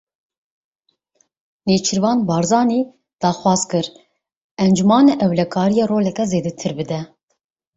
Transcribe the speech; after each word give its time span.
Nêçîrvan 1.67 2.19
Barzanî 2.27 2.81
daxwaz 3.21 3.61
kir 3.71 3.85
Encûmena 4.65 5.13
Ewlekariyê 5.25 5.85
roleke 5.91 6.25
zêdetir 6.31 6.71
bide. 6.77 6.99